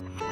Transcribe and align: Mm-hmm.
Mm-hmm. 0.00 0.29